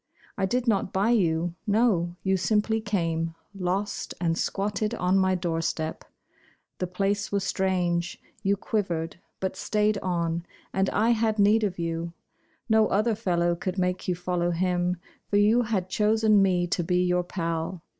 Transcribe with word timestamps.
I 0.35 0.47
did 0.47 0.67
not 0.67 0.91
buy 0.91 1.11
you; 1.11 1.53
no, 1.67 2.15
you 2.23 2.35
simply 2.35 2.81
came, 2.81 3.35
Lost, 3.53 4.15
and 4.19 4.35
squatted 4.35 4.95
on 4.95 5.15
my 5.19 5.35
doorstep. 5.35 6.03
The 6.79 6.87
place 6.87 7.31
was 7.31 7.43
strange 7.43 8.19
you 8.41 8.57
quivered, 8.57 9.19
but 9.39 9.55
stayed 9.55 9.99
on, 9.99 10.43
And 10.73 10.89
I 10.89 11.11
had 11.11 11.37
need 11.37 11.63
of 11.63 11.77
you. 11.77 12.13
No 12.67 12.87
other 12.87 13.13
fellow 13.13 13.55
could 13.55 13.77
make 13.77 14.07
you 14.07 14.15
follow 14.15 14.49
him, 14.49 14.97
For 15.27 15.37
you 15.37 15.61
had 15.61 15.87
chosen 15.87 16.41
me 16.41 16.65
to 16.65 16.83
be 16.83 17.03
your 17.05 17.23
pal. 17.23 17.83